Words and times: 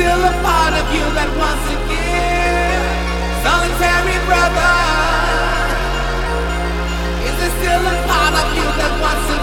still 0.00 0.24
a 0.24 0.32
part 0.40 0.72
of 0.72 0.86
you 0.96 1.04
that 1.12 1.28
wants 1.36 1.60
to 1.68 1.76
give. 1.92 2.88
Solitary 3.44 4.16
brother, 4.24 4.72
is 7.28 7.34
there 7.36 7.54
still 7.60 7.84
a 7.84 7.96
part 8.08 8.32
of 8.40 8.46
you 8.56 8.64
that 8.80 8.92
wants 8.96 9.24
to 9.28 9.39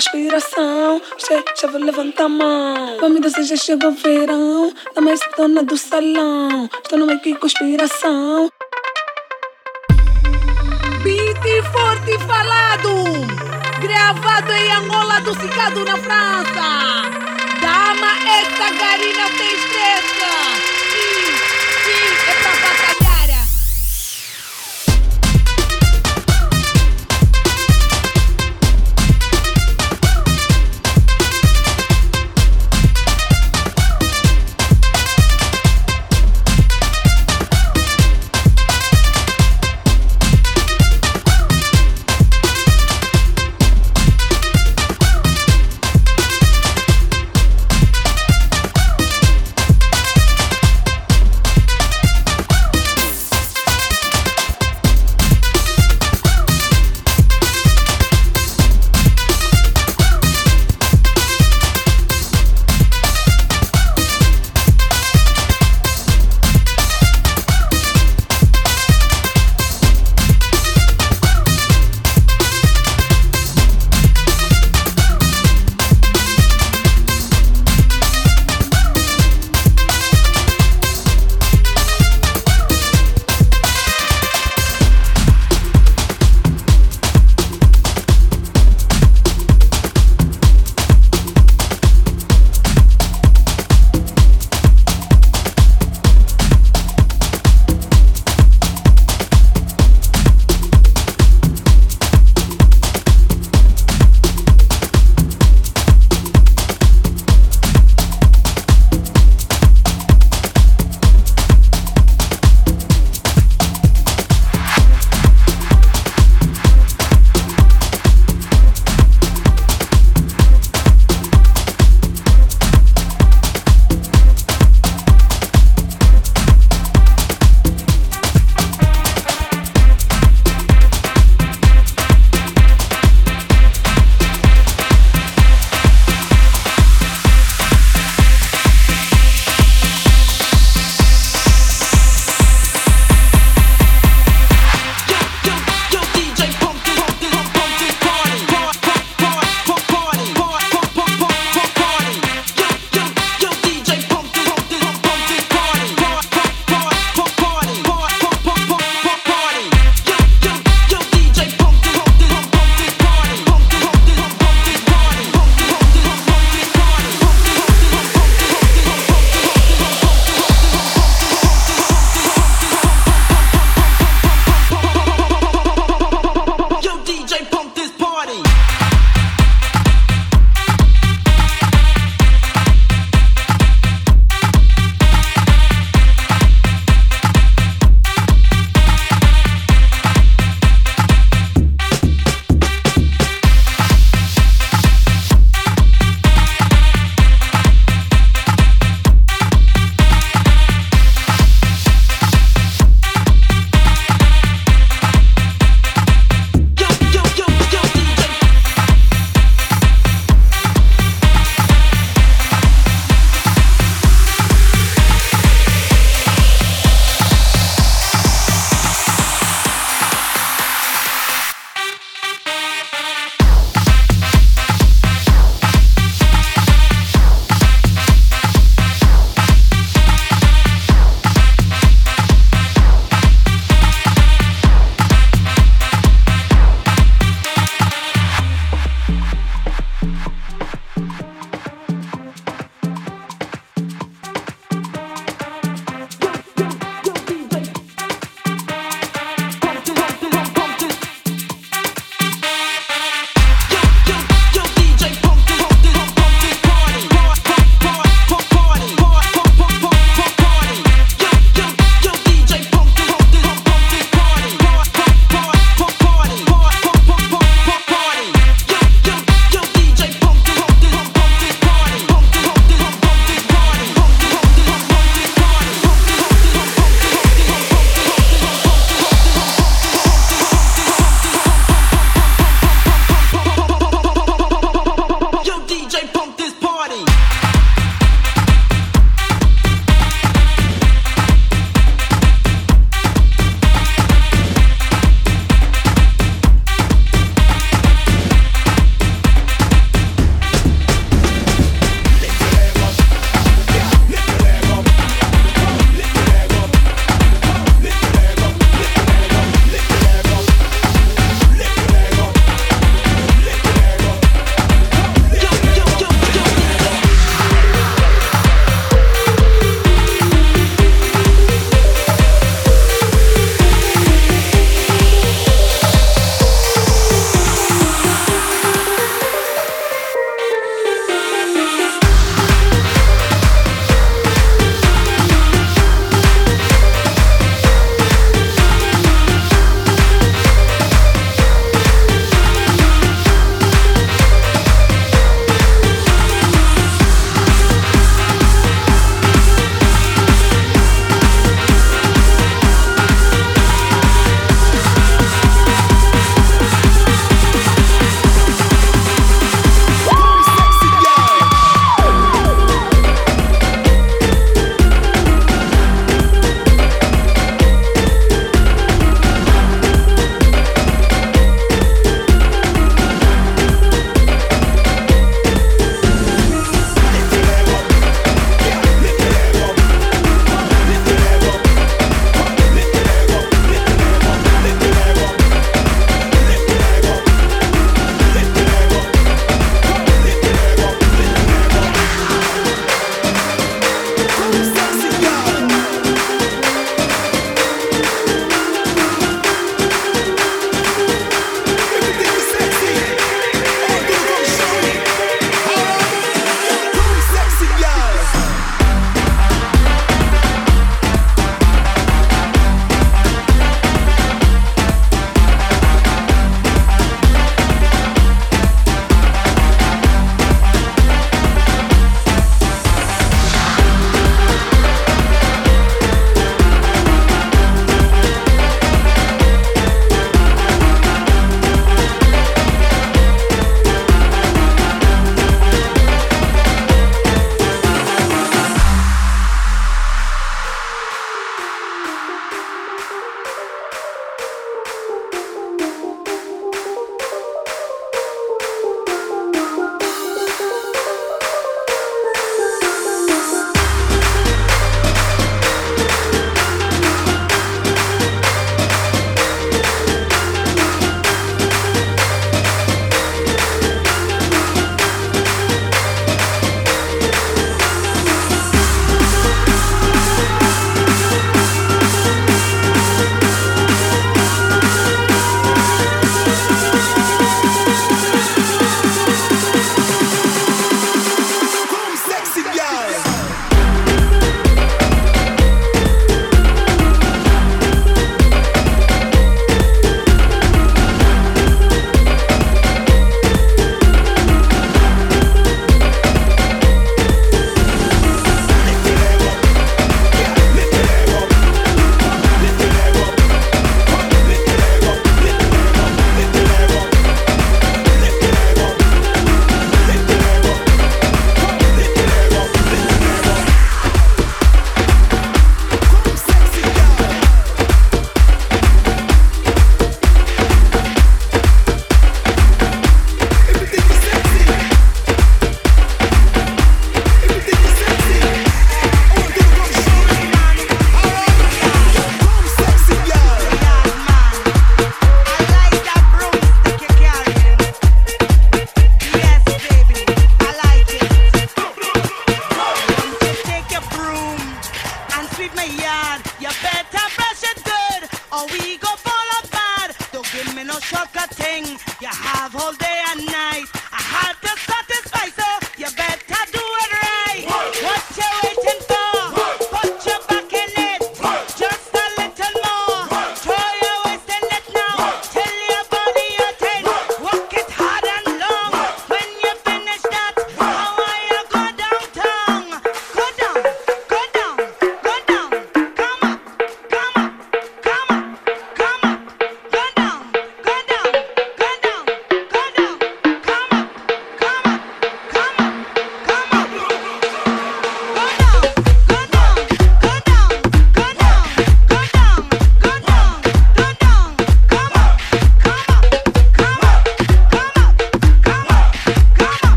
conspiração. 0.00 1.02
Já 1.60 1.68
vou 1.68 1.80
levantar 1.80 2.24
a 2.24 2.28
mão. 2.28 2.96
Vamos 3.00 3.20
dançar, 3.20 3.44
já 3.44 3.56
chegou 3.56 3.90
o 3.90 3.94
verão. 3.94 4.72
Tá 4.94 5.00
mais 5.02 5.20
dona 5.36 5.62
do 5.62 5.76
salão. 5.76 6.70
Estou 6.82 6.98
no 6.98 7.06
meio 7.06 7.20
que 7.20 7.34
conspiração. 7.34 8.50
Beat 11.02 11.44
forte 11.72 12.18
falado, 12.26 12.90
gravado 13.82 14.52
em 14.52 14.72
Angola, 14.72 15.20
dosicado 15.20 15.84
na 15.84 15.96
França. 15.98 16.68
Dama, 17.60 18.12
esta 18.40 18.70
garina 18.80 19.28
tem 19.36 19.54
estressa. 19.54 20.19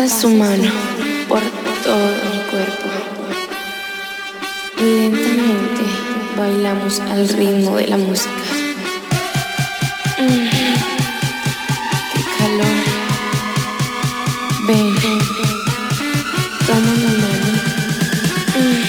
Pasa 0.00 0.20
su 0.22 0.30
mano 0.30 0.64
por 1.28 1.42
todo 1.84 2.08
mi 2.32 2.40
cuerpo 2.50 2.88
y 4.78 4.82
lentamente 4.82 5.82
bailamos 6.38 7.00
al 7.00 7.28
ritmo 7.28 7.76
de 7.76 7.86
la 7.86 7.98
música. 7.98 8.30
Mm. 10.18 10.48
Qué 12.14 12.22
calor. 12.38 12.78
Ven, 14.66 14.94
toma 16.66 16.92
mi 16.94 17.12
mano 17.20 17.52
mm. 18.56 18.82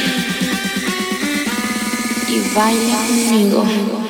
y 2.32 2.36
baila 2.56 3.00
conmigo. 3.08 4.01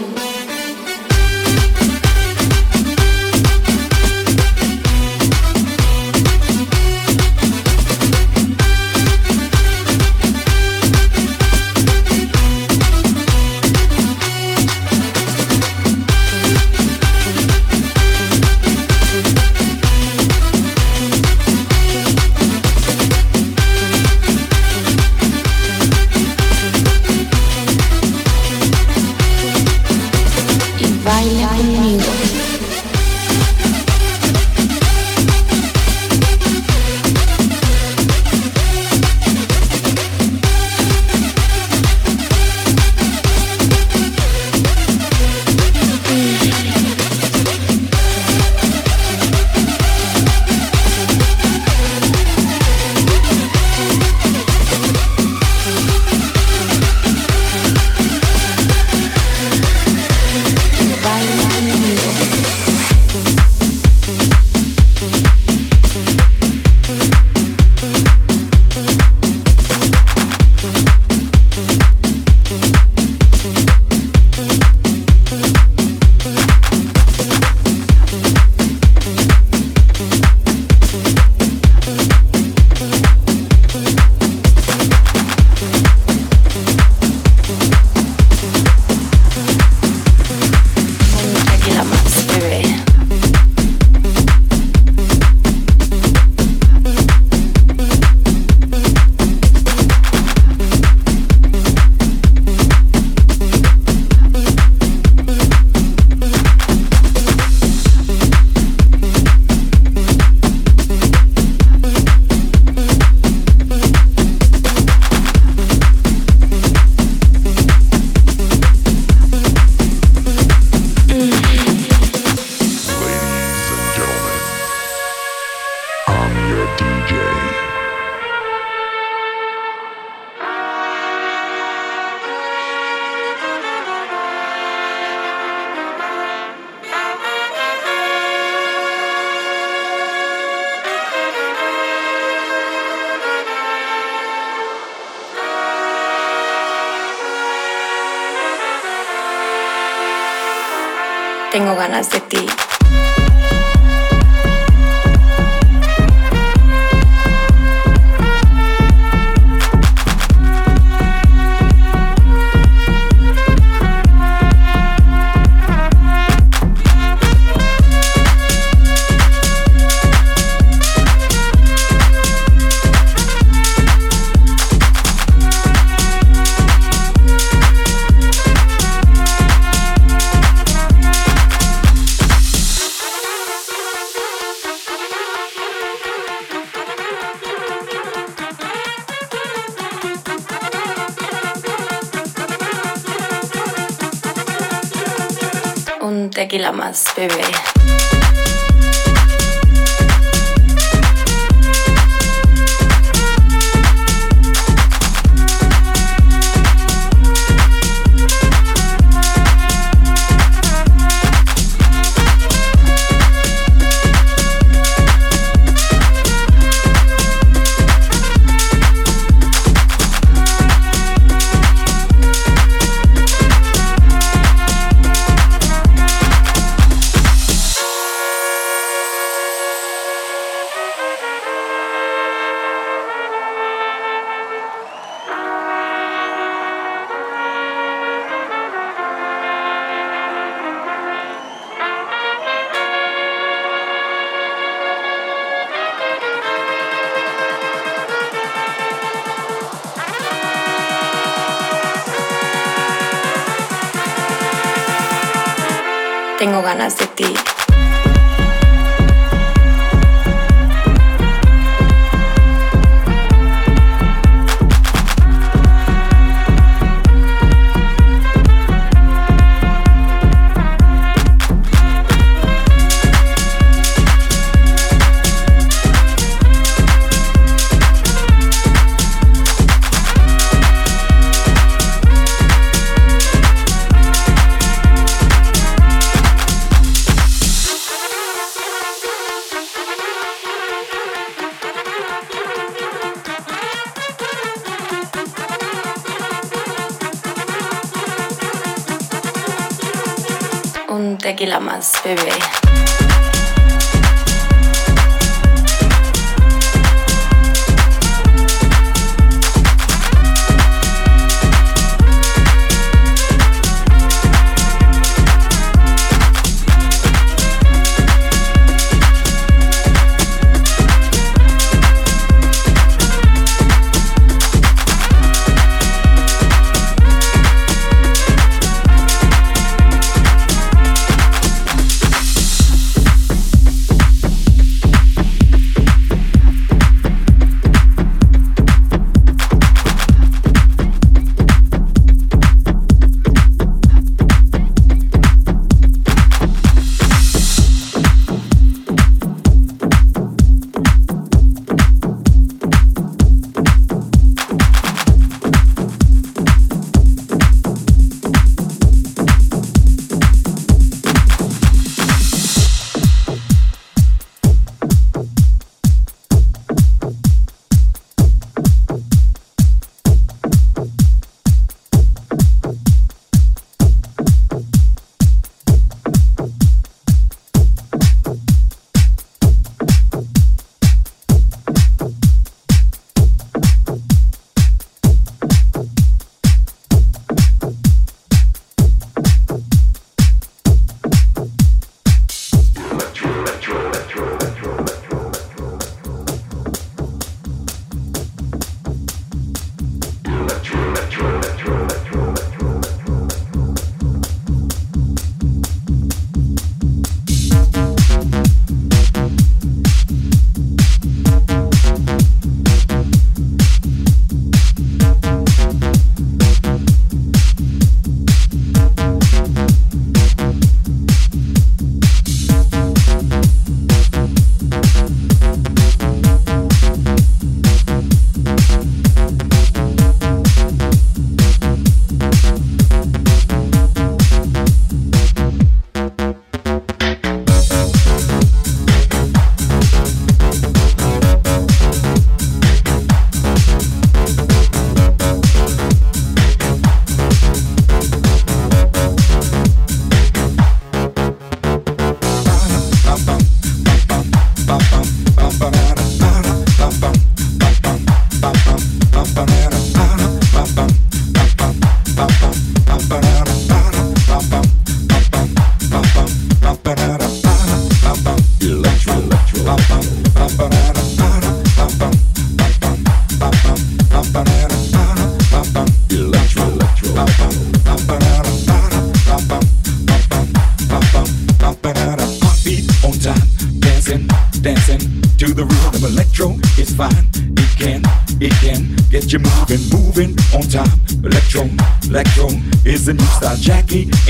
Tequila 196.32 196.72
más, 196.72 197.06
bebé. 197.16 197.42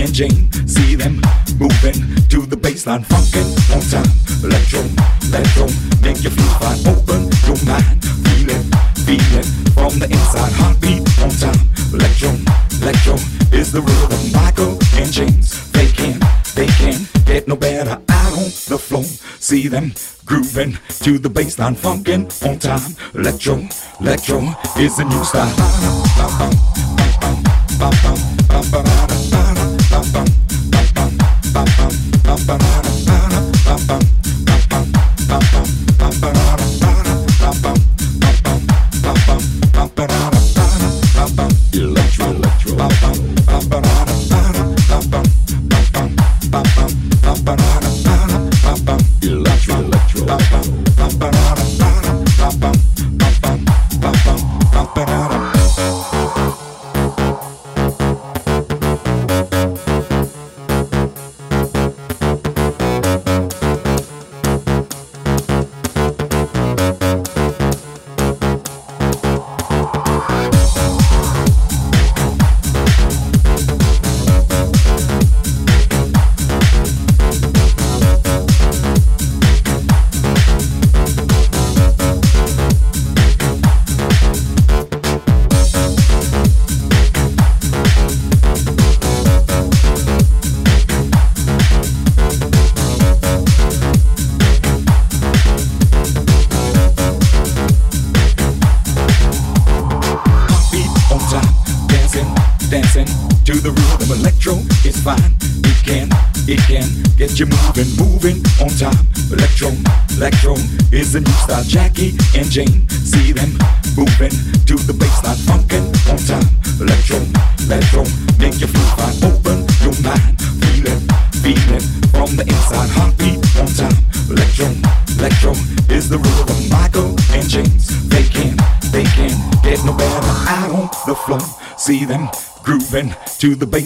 and 0.02 0.14
Jane. 0.14 0.52
See 0.68 0.96
them 0.96 1.22
moving 1.60 1.98
to 2.30 2.46
the 2.46 2.58
baseline, 2.58 3.06
funkin' 3.06 3.48
on 3.74 3.82
time. 3.94 4.12
Electro, 4.44 4.82
electro, 5.30 5.66
make 6.02 6.24
your 6.24 6.34
feet 6.34 6.54
fly 6.58 6.76
open 6.90 7.30
your 7.46 7.60
mind. 7.70 8.02
Feeling, 8.26 8.66
feeling 9.06 9.50
from 9.78 10.00
the 10.00 10.08
inside, 10.10 10.54
heartbeat 10.58 11.06
on 11.22 11.30
time. 11.38 11.62
Electro, 11.94 12.32
electro 12.82 13.16
is 13.54 13.72
the 13.72 13.82
rhythm. 13.82 14.22
Michael 14.34 14.78
and 14.98 15.12
James, 15.12 15.72
they 15.72 15.88
can, 15.88 16.20
they 16.56 16.68
can 16.68 17.08
get 17.26 17.48
no 17.48 17.56
better 17.56 18.02
out 18.10 18.34
on 18.34 18.50
the 18.70 18.78
floor. 18.78 19.04
See 19.40 19.68
them 19.68 19.94
grooving 20.26 20.78
to 21.04 21.20
the 21.20 21.30
baseline, 21.30 21.76
funkin' 21.76 22.26
on 22.48 22.58
time. 22.58 22.96
Electro, 23.14 23.68
electro 24.00 24.40
is 24.78 24.98
the 24.98 25.06
new 25.06 25.24
style. 25.24 25.56
Bum, 25.58 26.34
bum, 26.40 26.52
bum, 26.98 27.14
bum, 27.20 27.44
bum, 27.44 27.94
bum, 28.04 28.16
bum. 28.16 28.31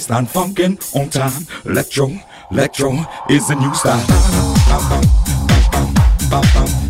baseline 0.05 0.27
funkin' 0.27 0.77
on 0.95 1.09
time. 1.09 1.47
Electro, 1.65 2.11
electro 2.51 2.91
is 3.29 3.47
the 3.47 3.55
new 3.55 3.73
style. 3.73 4.05
Bum, 4.69 5.93
bum, 6.29 6.43
bum, 6.53 6.84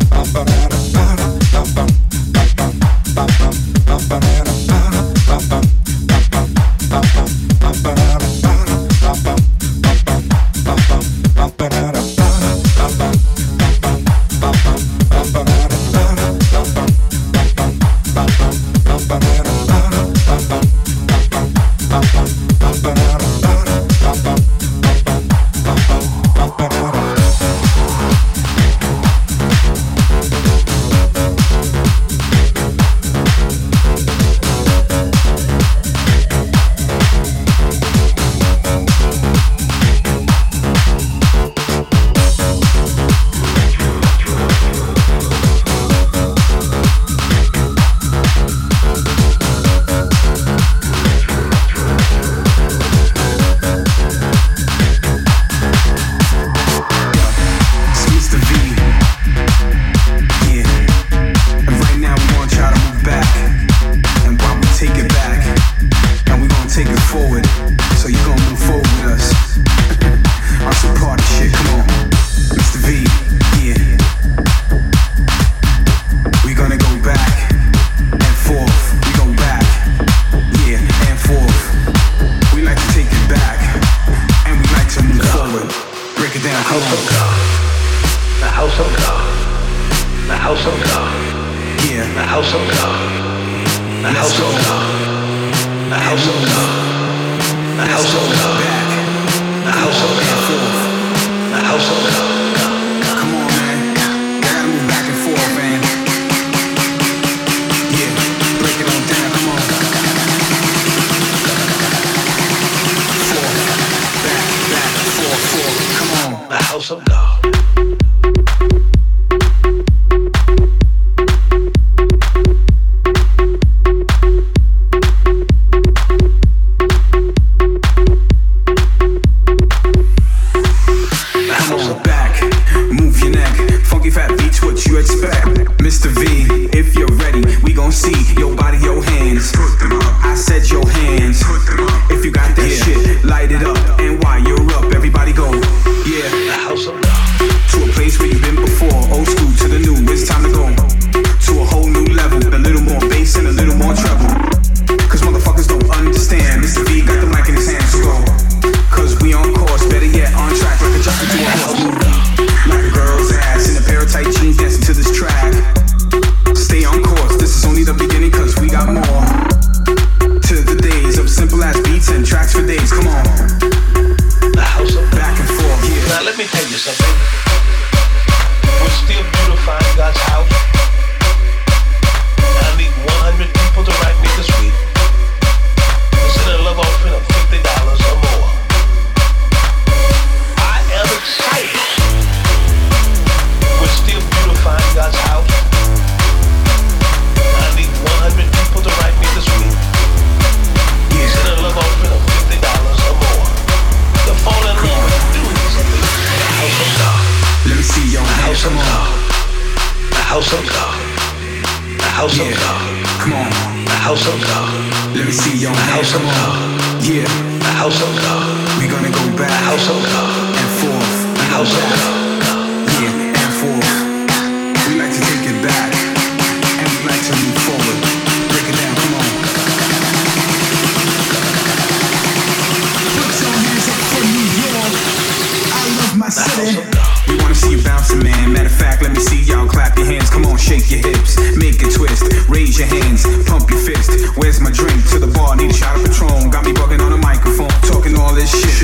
Shake 240.66 240.90
your 240.90 240.98
hips, 240.98 241.38
make 241.54 241.80
a 241.80 241.88
twist, 241.88 242.26
raise 242.48 242.76
your 242.76 242.88
hands, 242.88 243.22
pump 243.46 243.70
your 243.70 243.78
fist. 243.78 244.10
Where's 244.36 244.58
my 244.58 244.72
drink? 244.72 244.98
To 245.10 245.20
the 245.20 245.28
bar, 245.28 245.54
need 245.54 245.70
a 245.70 245.72
shot 245.72 245.94
of 245.94 246.04
Patron. 246.04 246.50
Got 246.50 246.64
me 246.64 246.72
bugging 246.72 247.00
on 247.00 247.12
the 247.12 247.18
microphone, 247.18 247.70
talking 247.82 248.18
all 248.18 248.34
this 248.34 248.50
shit. 248.50 248.82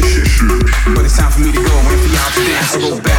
But 0.94 1.04
it's 1.04 1.18
time 1.18 1.32
for 1.32 1.40
me 1.40 1.50
to 1.50 1.58
go, 1.58 1.74
when 1.82 1.98
for 1.98 2.06
y'all 2.14 2.30
dance, 2.46 2.76
go 2.76 3.00
back. 3.02 3.11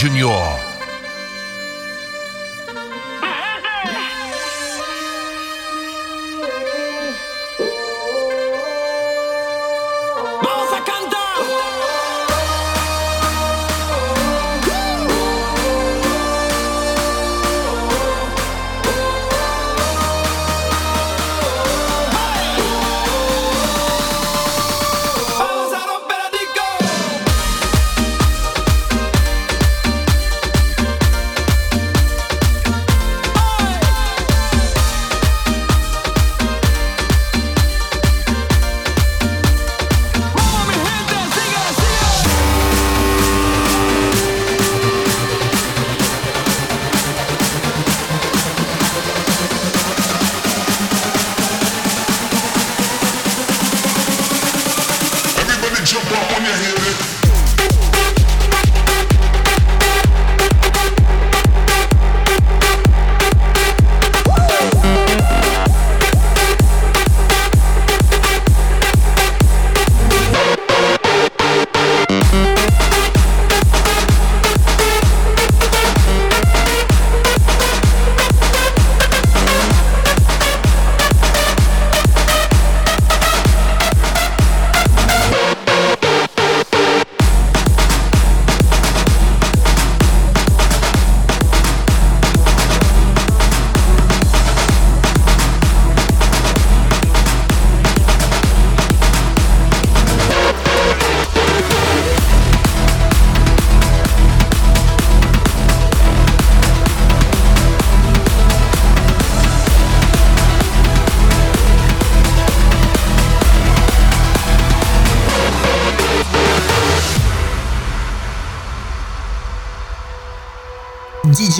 Júnior. 0.00 0.69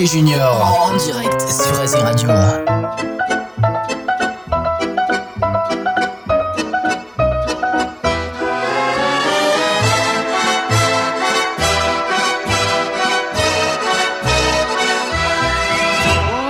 DJ 0.01 0.07
Junior 0.07 0.89
en 0.89 0.97
direct 0.97 1.41
sur 1.43 1.77
Racing 1.77 2.01
Radio. 2.01 2.31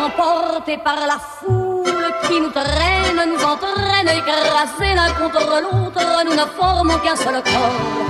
Emportés 0.04 0.78
par 0.84 0.94
la 1.08 1.18
foule 1.18 1.96
qui 2.28 2.40
nous 2.40 2.50
traîne, 2.50 3.30
nous 3.30 3.44
entraîne, 3.44 4.06
écrasés 4.06 4.94
l'un 4.94 5.10
contre 5.14 5.60
l'autre, 5.60 6.24
nous 6.24 6.34
ne 6.34 6.46
formons 6.56 6.98
qu'un 6.98 7.16
seul 7.16 7.42
corps. 7.42 8.00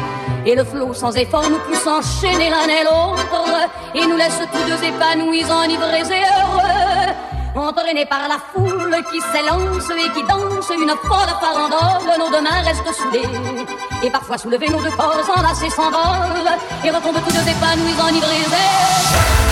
Et 0.45 0.55
le 0.55 0.65
flot 0.65 0.93
sans 0.93 1.15
effort 1.17 1.49
nous 1.49 1.59
pousse 1.59 1.87
enchaîner 1.87 2.51
l'un 2.51 2.67
et 2.67 2.85
l'autre, 2.85 3.69
et 3.95 4.07
nous 4.07 4.17
laisse 4.17 4.41
tous 4.53 4.65
deux 4.69 4.85
épanouis, 4.85 5.45
enivrés 5.45 6.01
et 6.01 6.25
heureux. 6.25 7.13
Entraînés 7.57 8.07
par 8.07 8.29
la 8.29 8.39
foule 8.53 8.97
qui 9.11 9.21
s'élance 9.21 9.91
et 9.91 10.11
qui 10.13 10.23
danse 10.27 10.71
une 10.71 10.95
folle 11.03 11.35
farandole, 11.41 12.19
nos 12.19 12.31
deux 12.31 12.43
mains 12.43 12.63
restent 12.65 12.93
soudées. 12.93 13.29
Et 14.03 14.11
parfois 14.11 14.39
soulevés, 14.39 14.69
nos 14.69 14.81
deux 14.81 14.91
corps 14.91 15.29
enlacés 15.37 15.71
s'envolent, 15.71 16.57
et 16.85 16.91
retombent 16.91 17.23
tous 17.27 17.35
deux 17.35 17.51
épanouis, 17.51 17.95
enivrés 18.01 18.37
et 18.37 18.45
heureux. 18.45 19.50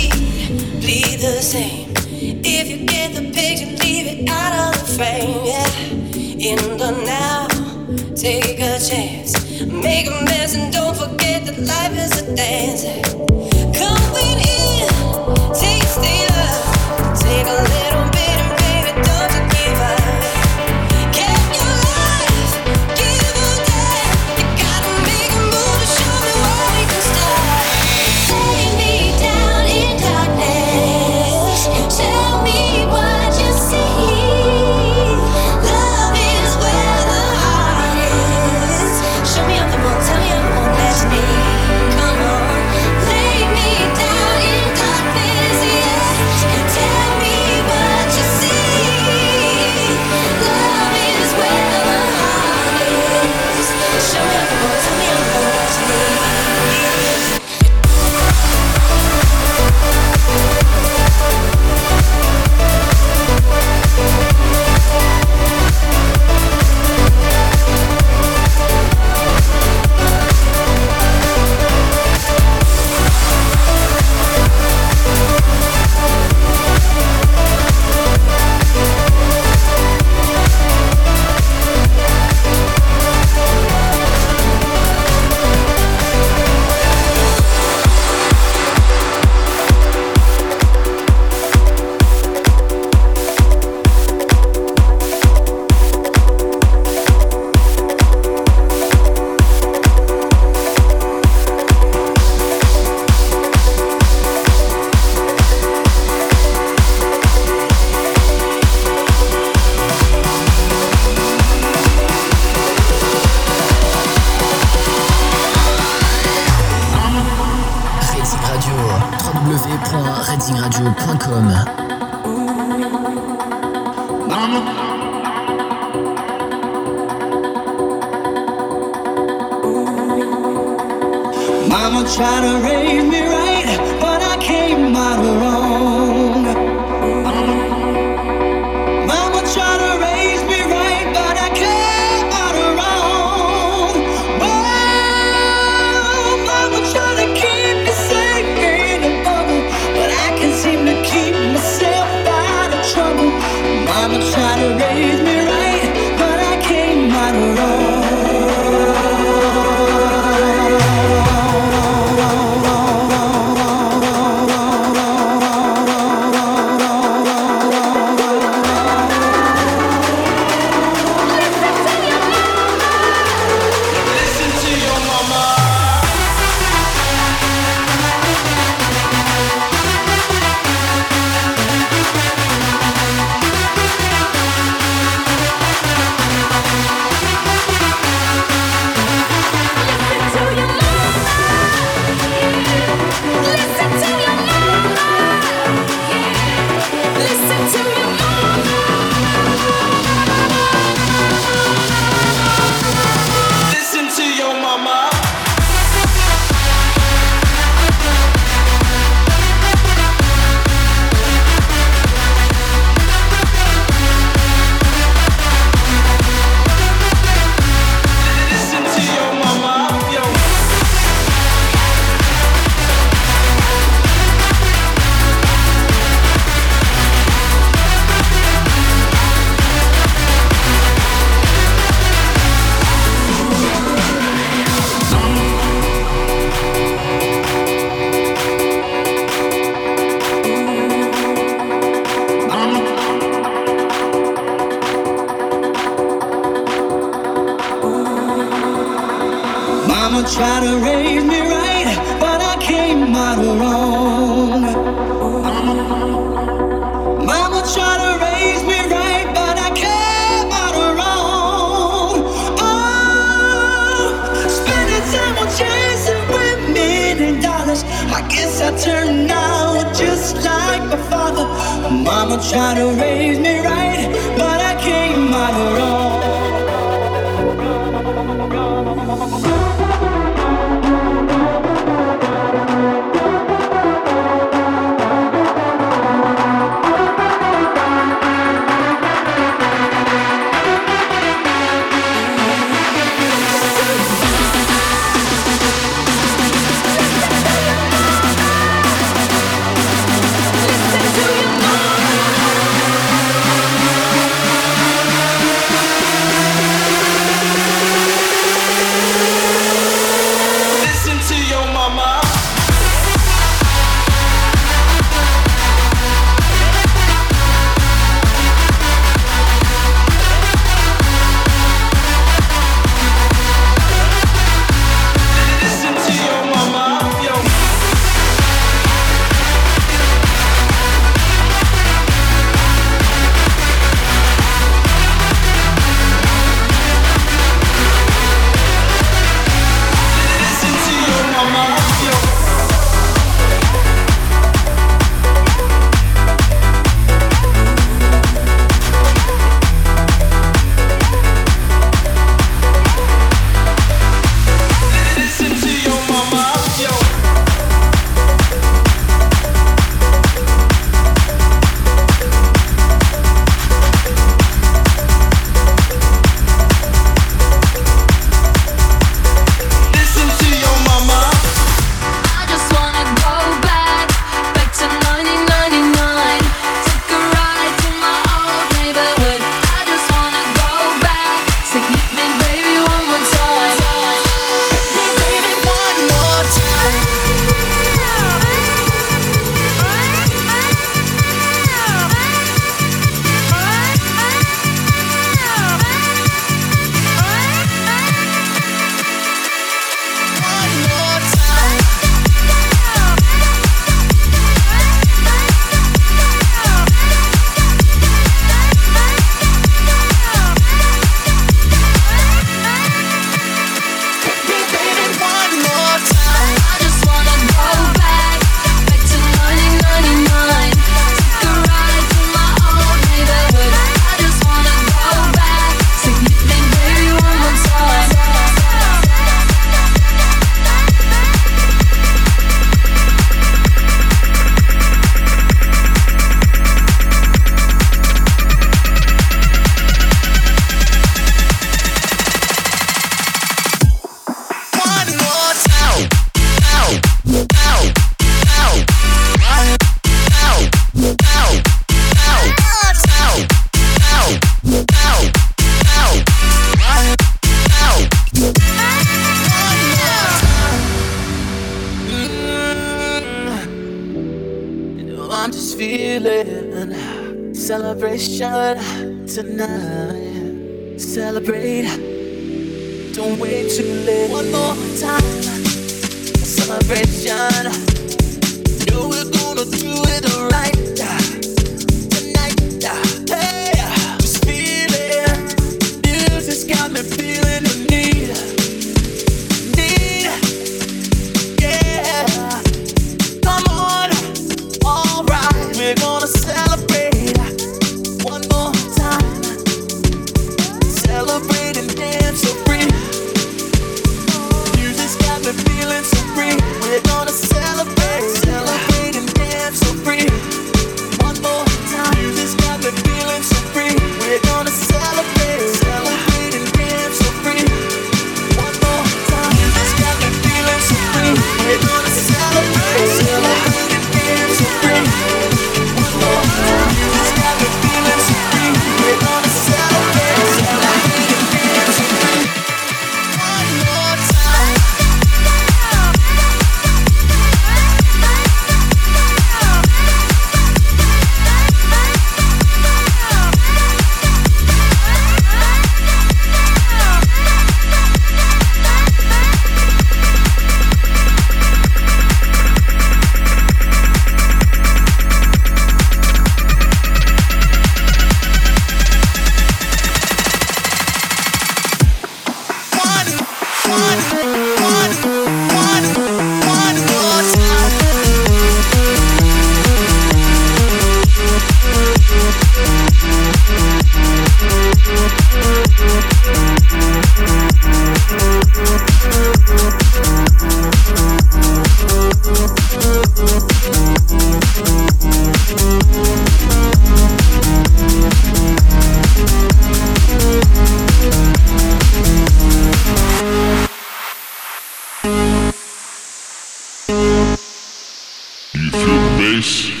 Feel 598.91 599.07
the 599.07 599.37
bass? 599.37 600.00